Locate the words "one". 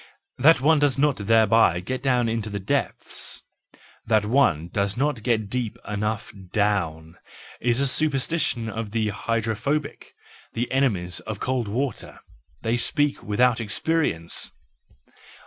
0.61-0.79, 4.25-4.69